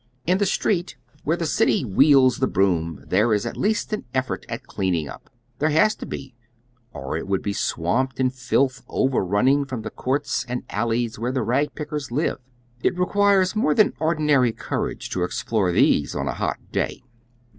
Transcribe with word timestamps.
In 0.25 0.39
the 0.39 0.47
street, 0.47 0.97
where 1.23 1.37
the 1.37 1.45
city 1.45 1.85
wields 1.85 2.39
the 2.39 2.47
broom, 2.47 3.03
there 3.05 3.35
is 3.35 3.45
at 3.45 3.55
least 3.55 3.93
an 3.93 4.03
effort 4.15 4.47
at 4.49 4.63
cleaning 4.65 5.07
up. 5.07 5.29
There 5.59 5.69
has 5.69 5.93
to 5.97 6.07
be, 6.07 6.33
or 6.91 7.15
it 7.17 7.27
wonld 7.27 7.43
be 7.43 7.53
swamped 7.53 8.19
in 8.19 8.31
filth 8.31 8.81
ovei'rnnning 8.89 9.69
from 9.69 9.83
the 9.83 9.91
courts 9.91 10.43
and 10.49 10.63
alleys 10.71 11.19
where 11.19 11.31
the 11.31 11.43
rag 11.43 11.75
pickers 11.75 12.09
live. 12.09 12.39
It 12.81 12.97
requires 12.97 13.55
more 13.55 13.75
than 13.75 13.91
ordinaiy 14.01 14.57
courage 14.57 15.11
to 15.11 15.21
explore 15.23 15.71
these 15.71 16.15
on 16.15 16.27
a 16.27 16.33
hot 16.33 16.57
day. 16.71 17.03